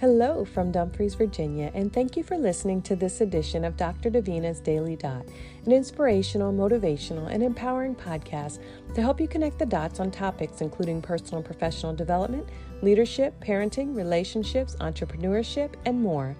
Hello 0.00 0.46
from 0.46 0.72
Dumfries, 0.72 1.14
Virginia, 1.14 1.70
and 1.74 1.92
thank 1.92 2.16
you 2.16 2.22
for 2.22 2.38
listening 2.38 2.80
to 2.80 2.96
this 2.96 3.20
edition 3.20 3.66
of 3.66 3.76
Dr. 3.76 4.10
Davina's 4.10 4.58
Daily 4.58 4.96
Dot, 4.96 5.26
an 5.66 5.72
inspirational, 5.72 6.54
motivational, 6.54 7.30
and 7.30 7.42
empowering 7.42 7.94
podcast 7.94 8.60
to 8.94 9.02
help 9.02 9.20
you 9.20 9.28
connect 9.28 9.58
the 9.58 9.66
dots 9.66 10.00
on 10.00 10.10
topics 10.10 10.62
including 10.62 11.02
personal 11.02 11.40
and 11.40 11.44
professional 11.44 11.94
development, 11.94 12.48
leadership, 12.80 13.38
parenting, 13.44 13.94
relationships, 13.94 14.74
entrepreneurship, 14.80 15.74
and 15.84 16.00
more. 16.00 16.34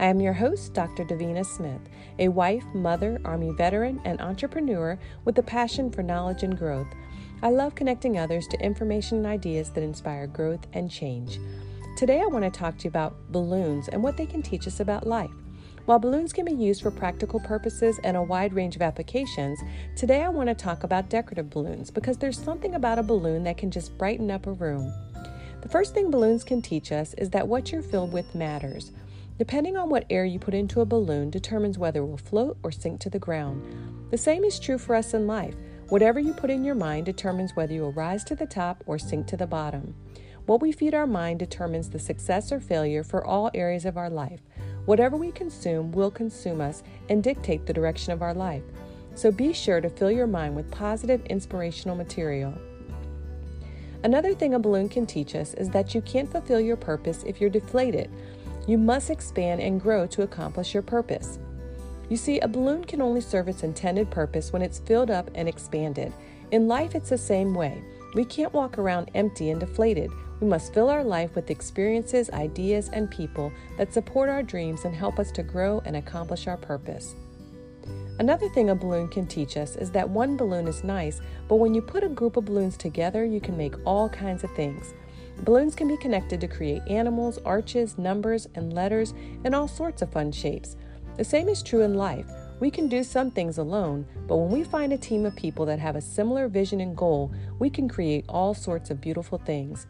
I 0.00 0.06
am 0.06 0.18
your 0.18 0.32
host, 0.32 0.74
Dr. 0.74 1.04
Davina 1.04 1.46
Smith, 1.46 1.82
a 2.18 2.26
wife, 2.26 2.64
mother, 2.74 3.20
Army 3.24 3.52
veteran, 3.52 4.00
and 4.04 4.20
entrepreneur 4.20 4.98
with 5.24 5.38
a 5.38 5.42
passion 5.44 5.92
for 5.92 6.02
knowledge 6.02 6.42
and 6.42 6.58
growth. 6.58 6.88
I 7.44 7.50
love 7.50 7.76
connecting 7.76 8.18
others 8.18 8.48
to 8.48 8.60
information 8.60 9.18
and 9.18 9.26
ideas 9.28 9.70
that 9.70 9.84
inspire 9.84 10.26
growth 10.26 10.66
and 10.72 10.90
change. 10.90 11.38
Today, 11.98 12.20
I 12.20 12.26
want 12.26 12.44
to 12.44 12.50
talk 12.56 12.78
to 12.78 12.84
you 12.84 12.90
about 12.90 13.16
balloons 13.32 13.88
and 13.88 14.00
what 14.00 14.16
they 14.16 14.24
can 14.24 14.40
teach 14.40 14.68
us 14.68 14.78
about 14.78 15.04
life. 15.04 15.32
While 15.84 15.98
balloons 15.98 16.32
can 16.32 16.44
be 16.44 16.52
used 16.52 16.82
for 16.82 16.92
practical 16.92 17.40
purposes 17.40 17.98
and 18.04 18.16
a 18.16 18.22
wide 18.22 18.52
range 18.52 18.76
of 18.76 18.82
applications, 18.82 19.58
today 19.96 20.22
I 20.22 20.28
want 20.28 20.48
to 20.48 20.54
talk 20.54 20.84
about 20.84 21.10
decorative 21.10 21.50
balloons 21.50 21.90
because 21.90 22.16
there's 22.16 22.40
something 22.40 22.76
about 22.76 23.00
a 23.00 23.02
balloon 23.02 23.42
that 23.42 23.58
can 23.58 23.72
just 23.72 23.98
brighten 23.98 24.30
up 24.30 24.46
a 24.46 24.52
room. 24.52 24.94
The 25.60 25.68
first 25.68 25.92
thing 25.92 26.08
balloons 26.08 26.44
can 26.44 26.62
teach 26.62 26.92
us 26.92 27.14
is 27.14 27.30
that 27.30 27.48
what 27.48 27.72
you're 27.72 27.82
filled 27.82 28.12
with 28.12 28.32
matters. 28.32 28.92
Depending 29.36 29.76
on 29.76 29.90
what 29.90 30.06
air 30.08 30.24
you 30.24 30.38
put 30.38 30.54
into 30.54 30.80
a 30.80 30.86
balloon 30.86 31.30
determines 31.30 31.78
whether 31.78 31.98
it 31.98 32.06
will 32.06 32.16
float 32.16 32.58
or 32.62 32.70
sink 32.70 33.00
to 33.00 33.10
the 33.10 33.18
ground. 33.18 33.60
The 34.12 34.18
same 34.18 34.44
is 34.44 34.60
true 34.60 34.78
for 34.78 34.94
us 34.94 35.14
in 35.14 35.26
life. 35.26 35.56
Whatever 35.88 36.20
you 36.20 36.32
put 36.32 36.50
in 36.50 36.62
your 36.62 36.76
mind 36.76 37.06
determines 37.06 37.56
whether 37.56 37.74
you 37.74 37.80
will 37.80 37.92
rise 37.92 38.22
to 38.26 38.36
the 38.36 38.46
top 38.46 38.84
or 38.86 39.00
sink 39.00 39.26
to 39.26 39.36
the 39.36 39.48
bottom. 39.48 39.96
What 40.48 40.62
we 40.62 40.72
feed 40.72 40.94
our 40.94 41.06
mind 41.06 41.40
determines 41.40 41.90
the 41.90 41.98
success 41.98 42.52
or 42.52 42.58
failure 42.58 43.04
for 43.04 43.22
all 43.22 43.50
areas 43.52 43.84
of 43.84 43.98
our 43.98 44.08
life. 44.08 44.40
Whatever 44.86 45.14
we 45.14 45.30
consume 45.30 45.92
will 45.92 46.10
consume 46.10 46.62
us 46.62 46.82
and 47.10 47.22
dictate 47.22 47.66
the 47.66 47.74
direction 47.74 48.14
of 48.14 48.22
our 48.22 48.32
life. 48.32 48.62
So 49.14 49.30
be 49.30 49.52
sure 49.52 49.82
to 49.82 49.90
fill 49.90 50.10
your 50.10 50.26
mind 50.26 50.56
with 50.56 50.70
positive, 50.70 51.22
inspirational 51.26 51.96
material. 51.96 52.54
Another 54.04 54.32
thing 54.32 54.54
a 54.54 54.58
balloon 54.58 54.88
can 54.88 55.04
teach 55.04 55.34
us 55.34 55.52
is 55.52 55.68
that 55.68 55.94
you 55.94 56.00
can't 56.00 56.32
fulfill 56.32 56.60
your 56.60 56.78
purpose 56.78 57.24
if 57.24 57.42
you're 57.42 57.50
deflated. 57.50 58.10
You 58.66 58.78
must 58.78 59.10
expand 59.10 59.60
and 59.60 59.78
grow 59.78 60.06
to 60.06 60.22
accomplish 60.22 60.72
your 60.72 60.82
purpose. 60.82 61.38
You 62.08 62.16
see, 62.16 62.40
a 62.40 62.48
balloon 62.48 62.84
can 62.84 63.02
only 63.02 63.20
serve 63.20 63.48
its 63.48 63.64
intended 63.64 64.10
purpose 64.10 64.50
when 64.50 64.62
it's 64.62 64.78
filled 64.78 65.10
up 65.10 65.30
and 65.34 65.46
expanded. 65.46 66.10
In 66.52 66.68
life, 66.68 66.94
it's 66.94 67.10
the 67.10 67.18
same 67.18 67.52
way. 67.52 67.82
We 68.14 68.24
can't 68.24 68.54
walk 68.54 68.78
around 68.78 69.10
empty 69.14 69.50
and 69.50 69.60
deflated. 69.60 70.10
We 70.40 70.46
must 70.46 70.72
fill 70.72 70.88
our 70.88 71.02
life 71.02 71.34
with 71.34 71.50
experiences, 71.50 72.30
ideas, 72.30 72.90
and 72.92 73.10
people 73.10 73.52
that 73.76 73.92
support 73.92 74.28
our 74.28 74.42
dreams 74.42 74.84
and 74.84 74.94
help 74.94 75.18
us 75.18 75.32
to 75.32 75.42
grow 75.42 75.82
and 75.84 75.96
accomplish 75.96 76.46
our 76.46 76.56
purpose. 76.56 77.14
Another 78.20 78.48
thing 78.48 78.70
a 78.70 78.74
balloon 78.74 79.08
can 79.08 79.26
teach 79.26 79.56
us 79.56 79.76
is 79.76 79.90
that 79.92 80.08
one 80.08 80.36
balloon 80.36 80.66
is 80.66 80.84
nice, 80.84 81.20
but 81.48 81.56
when 81.56 81.74
you 81.74 81.80
put 81.80 82.04
a 82.04 82.08
group 82.08 82.36
of 82.36 82.44
balloons 82.44 82.76
together, 82.76 83.24
you 83.24 83.40
can 83.40 83.56
make 83.56 83.74
all 83.84 84.08
kinds 84.08 84.44
of 84.44 84.54
things. 84.54 84.94
Balloons 85.44 85.76
can 85.76 85.86
be 85.86 85.96
connected 85.96 86.40
to 86.40 86.48
create 86.48 86.82
animals, 86.88 87.38
arches, 87.44 87.96
numbers, 87.96 88.48
and 88.54 88.72
letters, 88.72 89.14
and 89.44 89.54
all 89.54 89.68
sorts 89.68 90.02
of 90.02 90.12
fun 90.12 90.32
shapes. 90.32 90.76
The 91.16 91.24
same 91.24 91.48
is 91.48 91.62
true 91.62 91.82
in 91.82 91.94
life. 91.94 92.26
We 92.60 92.72
can 92.72 92.88
do 92.88 93.04
some 93.04 93.30
things 93.30 93.58
alone, 93.58 94.04
but 94.26 94.36
when 94.36 94.50
we 94.50 94.64
find 94.64 94.92
a 94.92 94.98
team 94.98 95.24
of 95.24 95.36
people 95.36 95.64
that 95.66 95.78
have 95.78 95.94
a 95.94 96.00
similar 96.00 96.48
vision 96.48 96.80
and 96.80 96.96
goal, 96.96 97.32
we 97.60 97.70
can 97.70 97.88
create 97.88 98.24
all 98.28 98.52
sorts 98.52 98.90
of 98.90 99.00
beautiful 99.00 99.38
things. 99.38 99.86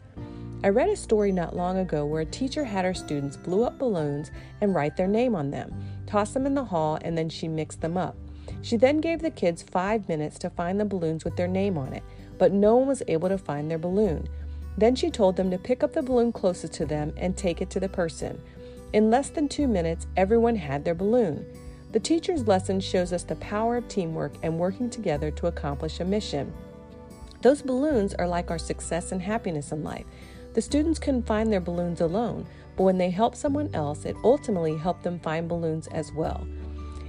I 0.61 0.67
read 0.67 0.89
a 0.89 0.95
story 0.97 1.31
not 1.31 1.55
long 1.55 1.77
ago 1.77 2.05
where 2.05 2.21
a 2.21 2.25
teacher 2.25 2.65
had 2.65 2.83
her 2.83 2.93
students 2.93 3.37
blow 3.37 3.63
up 3.63 3.79
balloons 3.79 4.29
and 4.59 4.75
write 4.75 4.97
their 4.97 5.07
name 5.07 5.33
on 5.33 5.51
them, 5.51 5.73
toss 6.05 6.31
them 6.31 6.45
in 6.45 6.53
the 6.53 6.65
hall, 6.65 6.99
and 7.01 7.17
then 7.17 7.29
she 7.29 7.47
mixed 7.47 7.79
them 7.79 7.95
up. 7.95 8.17
She 8.61 8.75
then 8.75 8.99
gave 8.99 9.21
the 9.21 9.31
kids 9.31 9.63
five 9.63 10.09
minutes 10.09 10.37
to 10.39 10.49
find 10.49 10.77
the 10.77 10.83
balloons 10.83 11.23
with 11.23 11.37
their 11.37 11.47
name 11.47 11.77
on 11.77 11.93
it, 11.93 12.03
but 12.37 12.51
no 12.51 12.75
one 12.75 12.89
was 12.89 13.01
able 13.07 13.29
to 13.29 13.37
find 13.37 13.71
their 13.71 13.77
balloon. 13.77 14.27
Then 14.77 14.95
she 14.95 15.09
told 15.09 15.37
them 15.37 15.49
to 15.51 15.57
pick 15.57 15.81
up 15.81 15.93
the 15.93 16.03
balloon 16.03 16.33
closest 16.33 16.73
to 16.73 16.85
them 16.85 17.13
and 17.15 17.37
take 17.37 17.61
it 17.61 17.69
to 17.69 17.79
the 17.79 17.87
person. 17.87 18.41
In 18.91 19.09
less 19.09 19.29
than 19.29 19.47
two 19.47 19.67
minutes, 19.67 20.07
everyone 20.17 20.57
had 20.57 20.83
their 20.83 20.95
balloon. 20.95 21.45
The 21.93 22.01
teacher's 22.01 22.47
lesson 22.47 22.81
shows 22.81 23.13
us 23.13 23.23
the 23.23 23.35
power 23.37 23.77
of 23.77 23.87
teamwork 23.87 24.33
and 24.43 24.59
working 24.59 24.89
together 24.89 25.31
to 25.31 25.47
accomplish 25.47 26.01
a 26.01 26.05
mission. 26.05 26.51
Those 27.41 27.61
balloons 27.61 28.13
are 28.15 28.27
like 28.27 28.51
our 28.51 28.59
success 28.59 29.13
and 29.13 29.21
happiness 29.21 29.71
in 29.71 29.85
life. 29.85 30.05
The 30.53 30.61
students 30.61 30.99
couldn't 30.99 31.27
find 31.27 31.51
their 31.51 31.61
balloons 31.61 32.01
alone, 32.01 32.47
but 32.75 32.83
when 32.83 32.97
they 32.97 33.09
helped 33.11 33.37
someone 33.37 33.69
else, 33.73 34.05
it 34.05 34.15
ultimately 34.23 34.75
helped 34.75 35.03
them 35.03 35.19
find 35.19 35.47
balloons 35.47 35.87
as 35.87 36.11
well. 36.11 36.47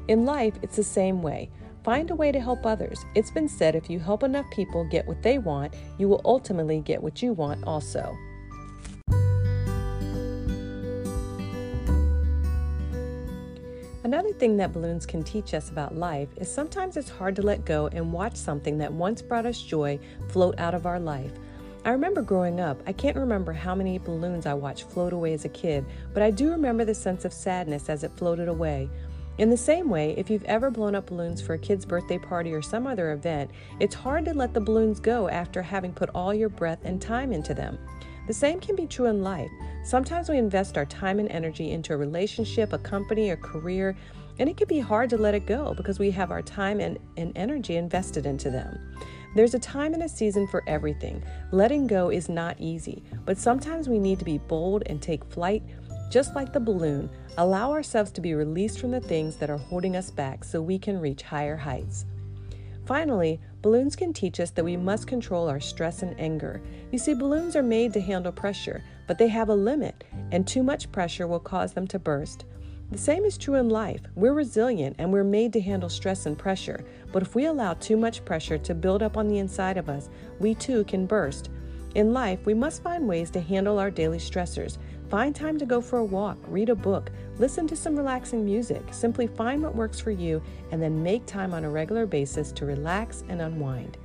In 0.09 0.25
life, 0.27 0.55
it's 0.63 0.77
the 0.77 0.85
same 0.85 1.23
way. 1.23 1.49
Find 1.83 2.11
a 2.11 2.15
way 2.15 2.31
to 2.33 2.41
help 2.41 2.67
others. 2.67 3.03
It's 3.15 3.31
been 3.31 3.49
said 3.49 3.75
if 3.75 3.89
you 3.89 3.99
help 3.99 4.23
enough 4.23 4.51
people 4.51 4.85
get 4.85 5.07
what 5.07 5.23
they 5.23 5.39
want, 5.39 5.73
you 5.97 6.09
will 6.09 6.21
ultimately 6.25 6.81
get 6.81 7.03
what 7.03 7.23
you 7.23 7.33
want 7.33 7.65
also. 7.65 8.15
Another 14.03 14.33
thing 14.33 14.57
that 14.57 14.73
balloons 14.73 15.07
can 15.07 15.23
teach 15.23 15.55
us 15.55 15.71
about 15.71 15.95
life 15.95 16.29
is 16.37 16.53
sometimes 16.53 16.97
it's 16.97 17.09
hard 17.09 17.37
to 17.37 17.43
let 17.43 17.65
go 17.65 17.87
and 17.93 18.13
watch 18.13 18.35
something 18.35 18.77
that 18.79 18.93
once 18.93 19.23
brought 19.23 19.47
us 19.47 19.63
joy 19.63 19.99
float 20.29 20.59
out 20.59 20.75
of 20.75 20.85
our 20.85 20.99
life. 20.99 21.33
I 21.83 21.91
remember 21.91 22.21
growing 22.21 22.61
up, 22.61 22.83
I 22.87 22.93
can't 22.93 23.17
remember 23.17 23.55
how 23.55 23.75
many 23.75 23.97
balloons 23.97 24.45
I 24.45 24.53
watched 24.53 24.91
float 24.91 25.15
away 25.15 25.33
as 25.33 25.47
a 25.47 25.49
kid, 25.49 25.87
but 26.13 26.23
I 26.23 26.31
do 26.31 26.51
remember 26.51 26.85
the 26.85 26.95
sense 26.95 27.25
of 27.25 27.33
sadness 27.33 27.89
as 27.89 28.05
it 28.05 28.13
floated 28.17 28.49
away. 28.49 28.91
In 29.39 29.49
the 29.49 29.57
same 29.57 29.89
way, 29.89 30.15
if 30.19 30.29
you've 30.29 30.45
ever 30.45 30.71
blown 30.71 30.95
up 30.95 31.07
balloons 31.07 31.41
for 31.41 31.55
a 31.55 31.59
kid's 31.59 31.87
birthday 31.87 32.19
party 32.19 32.53
or 32.53 32.61
some 32.61 32.87
other 32.87 33.13
event, 33.13 33.51
it's 33.79 33.95
hard 33.95 34.27
to 34.27 34.35
let 34.35 34.53
the 34.53 34.61
balloons 34.61 35.01
go 35.01 35.31
after 35.31 35.63
having 35.63 35.95
put 35.95 36.11
all 36.11 36.35
your 36.35 36.51
breath 36.51 36.81
and 36.85 37.01
time 37.01 37.33
into 37.33 37.55
them. 37.55 37.79
The 38.27 38.35
same 38.35 38.61
can 38.61 38.77
be 38.77 38.87
true 38.87 39.07
in 39.07 39.23
life. 39.23 39.51
Sometimes 39.83 40.29
we 40.29 40.37
invest 40.37 40.77
our 40.77 40.85
time 40.85 41.19
and 41.19 41.31
energy 41.31 41.71
into 41.71 41.95
a 41.95 41.97
relationship, 41.97 42.75
a 42.75 42.79
company, 42.79 43.31
a 43.31 43.37
career, 43.39 43.97
and 44.39 44.51
it 44.51 44.59
can 44.59 44.69
be 44.69 44.81
hard 44.81 45.09
to 45.11 45.17
let 45.17 45.35
it 45.35 45.47
go 45.47 45.73
because 45.75 45.99
we 45.99 46.11
have 46.11 46.31
our 46.31 46.43
time 46.43 46.79
and, 46.79 46.99
and 47.17 47.33
energy 47.37 47.77
invested 47.77 48.27
into 48.27 48.51
them. 48.51 48.79
There's 49.35 49.55
a 49.55 49.61
time 49.61 49.95
and 49.95 50.03
a 50.03 50.09
season 50.09 50.47
for 50.49 50.65
everything. 50.67 51.23
Letting 51.53 51.87
go 51.87 52.11
is 52.11 52.29
not 52.29 52.57
easy, 52.59 53.03
but 53.25 53.39
sometimes 53.39 53.89
we 53.89 53.99
need 53.99 54.19
to 54.19 54.25
be 54.25 54.39
bold 54.39 54.83
and 54.87 55.01
take 55.01 55.25
flight, 55.25 55.63
just 56.11 56.35
like 56.35 56.53
the 56.53 56.59
balloon. 56.59 57.09
Allow 57.39 57.71
ourselves 57.71 58.11
to 58.13 58.21
be 58.21 58.35
released 58.35 58.81
from 58.81 58.91
the 58.91 59.01
things 59.01 59.37
that 59.37 59.51
are 59.51 59.57
holding 59.57 59.95
us 59.95 60.11
back 60.11 60.43
so 60.43 60.61
we 60.61 60.79
can 60.79 61.01
reach 61.01 61.23
higher 61.23 61.57
heights. 61.57 62.07
Finally, 62.87 63.39
balloons 63.63 63.95
can 63.95 64.13
teach 64.13 64.41
us 64.41 64.51
that 64.51 64.65
we 64.65 64.77
must 64.77 65.07
control 65.07 65.49
our 65.49 65.61
stress 65.61 66.03
and 66.03 66.19
anger. 66.19 66.61
You 66.91 66.99
see, 66.99 67.15
balloons 67.15 67.55
are 67.55 67.63
made 67.63 67.93
to 67.93 68.01
handle 68.01 68.33
pressure, 68.33 68.83
but 69.07 69.17
they 69.17 69.29
have 69.29 69.49
a 69.49 69.55
limit, 69.55 70.03
and 70.33 70.45
too 70.45 70.65
much 70.65 70.91
pressure 70.91 71.29
will 71.29 71.39
cause 71.39 71.73
them 71.73 71.87
to 71.87 72.01
burst. 72.01 72.47
The 72.91 72.99
same 72.99 73.25
is 73.25 73.39
true 73.39 73.55
in 73.55 73.69
life. 73.69 74.01
We're 74.17 74.33
resilient 74.33 74.97
and 74.99 75.13
we're 75.13 75.23
made 75.23 75.53
to 75.53 75.61
handle 75.61 75.89
stress 75.89 76.27
and 76.27 76.37
pressure, 76.37 76.85
but 77.13 77.23
if 77.23 77.37
we 77.37 77.45
allow 77.45 77.75
too 77.75 77.97
much 77.97 78.25
pressure 78.25 78.59
to 78.59 78.75
build 78.75 79.01
up 79.01 79.17
on 79.17 79.29
the 79.29 79.39
inside 79.39 79.77
of 79.77 79.89
us, 79.89 80.09
we 80.41 80.57
too 80.57 80.83
can 80.85 81.07
burst. 81.07 81.51
In 81.95 82.13
life, 82.13 82.45
we 82.47 82.55
must 82.55 82.83
find 82.83 83.07
ways 83.07 83.31
to 83.31 83.41
handle 83.41 83.79
our 83.79 83.93
daily 83.93 84.19
stressors. 84.19 84.79
Find 85.09 85.35
time 85.35 85.57
to 85.59 85.67
go 85.67 85.81
for 85.81 85.99
a 85.99 86.05
walk, 86.05 86.37
read 86.49 86.69
a 86.69 86.75
book, 86.75 87.11
listen 87.39 87.69
to 87.69 87.77
some 87.77 87.97
relaxing 87.97 88.45
music. 88.45 88.83
Simply 88.91 89.29
find 89.29 89.63
what 89.63 89.77
works 89.77 90.01
for 90.01 90.11
you 90.11 90.43
and 90.73 90.83
then 90.83 91.03
make 91.03 91.27
time 91.27 91.55
on 91.55 91.65
a 91.65 91.71
regular 91.71 92.07
basis 92.07 92.51
to 92.53 92.67
relax 92.67 93.23
and 93.29 93.41
unwind. 93.41 93.99